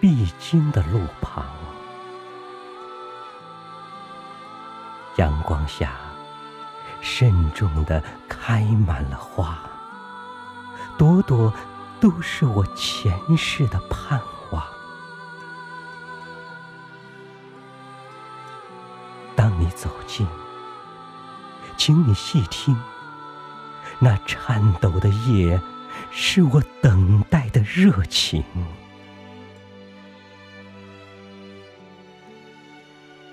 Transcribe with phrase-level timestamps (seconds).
[0.00, 1.44] 必经的路旁。
[5.16, 5.92] 阳光下，
[7.02, 9.58] 慎重地开满了花，
[10.96, 11.52] 朵朵
[12.00, 14.18] 都是我前世的盼
[14.50, 14.64] 望。
[19.36, 20.26] 当你走近，
[21.76, 22.74] 请你细听。
[23.98, 25.60] 那颤抖的夜，
[26.10, 28.42] 是我等待的热情。